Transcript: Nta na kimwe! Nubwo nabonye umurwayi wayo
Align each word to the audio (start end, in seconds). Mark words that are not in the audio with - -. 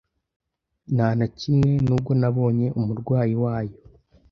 Nta 0.95 1.07
na 1.17 1.27
kimwe! 1.37 1.71
Nubwo 1.85 2.11
nabonye 2.21 2.67
umurwayi 2.79 3.33
wayo 3.43 3.75